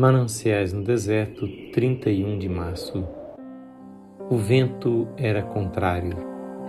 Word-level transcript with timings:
Mananciais 0.00 0.72
no 0.72 0.82
deserto, 0.82 1.46
31 1.74 2.38
de 2.38 2.48
março. 2.48 3.06
O 4.30 4.38
vento 4.38 5.06
era 5.14 5.42
contrário. 5.42 6.16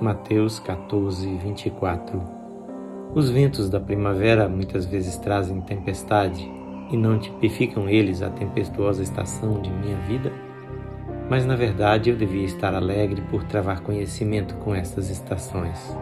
Mateus 0.02 0.60
14, 0.60 1.38
24. 1.38 2.22
Os 3.16 3.30
ventos 3.30 3.70
da 3.70 3.80
primavera 3.80 4.50
muitas 4.50 4.86
vezes 4.86 5.16
trazem 5.16 5.62
tempestade 5.62 6.46
e 6.92 6.98
não 6.98 7.18
tipificam 7.18 7.88
eles 7.88 8.22
a 8.22 8.30
tempestuosa 8.30 9.02
estação 9.02 9.62
de 9.62 9.70
minha 9.70 9.96
vida? 10.00 10.30
Mas 11.30 11.46
na 11.46 11.56
verdade 11.56 12.10
eu 12.10 12.18
devia 12.18 12.44
estar 12.44 12.76
alegre 12.76 13.22
por 13.32 13.46
travar 13.46 13.80
conhecimento 13.80 14.56
com 14.56 14.76
estas 14.76 15.10
estações. 15.10 15.98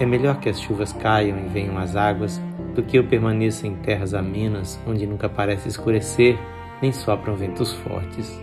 É 0.00 0.06
melhor 0.06 0.40
que 0.40 0.48
as 0.48 0.58
chuvas 0.58 0.94
caiam 0.94 1.38
e 1.44 1.48
venham 1.50 1.76
as 1.76 1.94
águas 1.94 2.40
do 2.74 2.82
que 2.82 2.96
eu 2.96 3.04
permaneça 3.04 3.66
em 3.66 3.76
terras 3.76 4.14
amenas 4.14 4.80
onde 4.86 5.06
nunca 5.06 5.28
parece 5.28 5.68
escurecer 5.68 6.38
nem 6.80 6.92
sopram 6.92 7.34
ventos 7.36 7.72
fortes. 7.72 8.40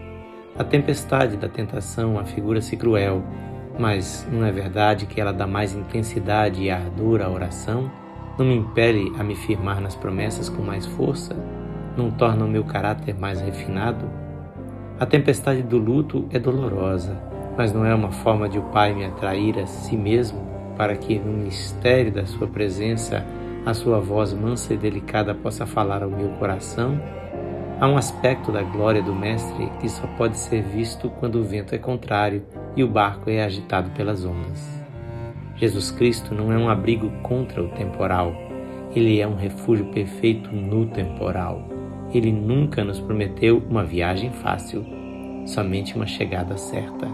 A 0.58 0.64
tempestade 0.64 1.38
da 1.38 1.48
tentação 1.48 2.18
afigura-se 2.18 2.76
cruel, 2.76 3.24
mas 3.78 4.28
não 4.32 4.46
é 4.46 4.52
verdade 4.52 5.06
que 5.06 5.22
ela 5.22 5.32
dá 5.32 5.46
mais 5.46 5.76
intensidade 5.76 6.64
e 6.64 6.72
ardor 6.72 7.22
à 7.22 7.30
oração? 7.30 7.92
Não 8.38 8.46
me 8.46 8.56
impele 8.56 9.14
a 9.20 9.24
me 9.24 9.36
firmar 9.36 9.80
nas 9.82 9.96
promessas 9.96 10.50
com 10.50 10.62
mais 10.62 10.86
força? 10.86 11.36
Não 11.96 12.12
torna 12.12 12.46
o 12.46 12.48
meu 12.48 12.64
caráter 12.64 13.16
mais 13.16 13.42
refinado? 13.42 14.10
A 15.00 15.06
tempestade 15.06 15.62
do 15.62 15.78
luto 15.78 16.28
é 16.32 16.40
dolorosa, 16.40 17.22
mas 17.56 17.72
não 17.72 17.86
é 17.86 17.94
uma 17.94 18.12
forma 18.12 18.50
de 18.50 18.58
o 18.58 18.64
Pai 18.64 18.94
me 18.94 19.06
atrair 19.06 19.60
a 19.60 19.66
si 19.68 19.96
mesmo 19.96 20.48
para 20.76 20.96
que 20.96 21.18
no 21.18 21.34
mistério 21.34 22.12
da 22.12 22.26
Sua 22.26 22.48
presença 22.48 23.26
a 23.66 23.74
Sua 23.74 24.00
voz 24.00 24.34
mansa 24.34 24.74
e 24.74 24.78
delicada 24.78 25.36
possa 25.36 25.66
falar 25.66 26.02
ao 26.02 26.10
meu 26.10 26.30
coração 26.40 27.00
Há 27.80 27.88
um 27.88 27.96
aspecto 27.96 28.52
da 28.52 28.64
glória 28.64 29.04
do 29.04 29.14
Mestre 29.14 29.70
que 29.80 29.88
só 29.88 30.08
pode 30.18 30.36
ser 30.40 30.64
visto 30.64 31.12
quando 31.12 31.36
o 31.36 31.44
vento 31.44 31.76
é 31.76 31.78
contrário 31.78 32.44
e 32.76 32.84
o 32.84 32.88
barco 32.88 33.30
é 33.30 33.44
agitado 33.44 33.92
pelas 33.92 34.26
ondas. 34.26 34.84
Jesus 35.58 35.92
Cristo 35.92 36.34
não 36.34 36.52
é 36.52 36.58
um 36.58 36.70
abrigo 36.70 37.12
contra 37.22 37.64
o 37.64 37.70
temporal, 37.70 38.34
ele 38.96 39.20
é 39.20 39.28
um 39.28 39.36
refúgio 39.36 39.86
perfeito 39.92 40.50
no 40.52 40.88
temporal. 40.88 41.70
Ele 42.12 42.32
nunca 42.32 42.84
nos 42.84 43.00
prometeu 43.00 43.62
uma 43.70 43.84
viagem 43.84 44.32
fácil, 44.32 44.84
somente 45.46 45.96
uma 45.96 46.08
chegada 46.08 46.58
certa. 46.58 47.08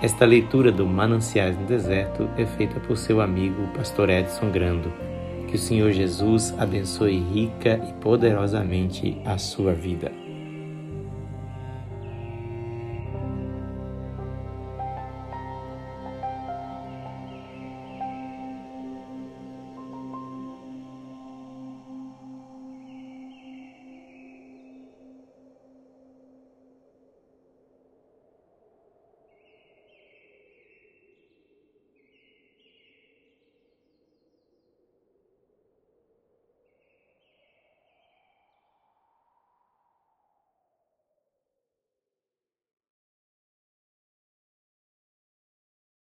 Esta 0.00 0.24
leitura 0.24 0.70
do 0.70 0.86
Mananciais 0.86 1.58
no 1.58 1.66
Deserto 1.66 2.30
é 2.36 2.46
feita 2.46 2.78
por 2.78 2.96
seu 2.96 3.20
amigo 3.20 3.66
Pastor 3.74 4.10
Edson 4.10 4.48
Grando 4.52 5.09
que 5.50 5.56
o 5.56 5.58
Senhor 5.58 5.90
Jesus 5.90 6.54
abençoe 6.56 7.18
rica 7.18 7.80
e 7.88 7.92
poderosamente 7.94 9.20
a 9.24 9.36
sua 9.36 9.74
vida. 9.74 10.29